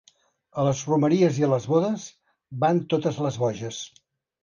A 0.61 0.65
les 0.67 0.81
romeries 0.91 1.37
i 1.43 1.47
a 1.49 1.51
les 1.53 1.69
bodes 1.75 2.09
van 2.67 2.83
totes 2.97 3.25
les 3.29 3.43
boges. 3.47 3.89